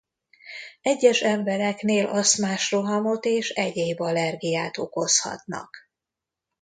Egyes 0.81 1.19
embereknél 1.21 2.05
asztmás 2.05 2.71
rohamot 2.71 3.25
és 3.25 3.49
egyéb 3.49 4.01
allergiát 4.01 4.77
okozhatnak. 4.77 5.77